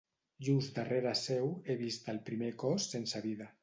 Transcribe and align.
Just 0.47 0.79
darrere 0.79 1.13
seu, 1.21 1.53
he 1.69 1.79
vist 1.85 2.13
el 2.17 2.25
primer 2.31 2.53
cos 2.67 2.93
sense 2.97 3.27
vida. 3.33 3.57